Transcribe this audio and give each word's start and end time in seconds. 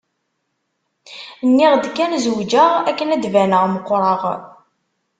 Nniɣ-d 1.47 1.85
kan 1.95 2.13
zewǧeɣ 2.23 2.69
akken 2.89 3.13
ad 3.15 3.19
d-baneɣ 3.23 3.63
meqqreɣ. 3.67 4.21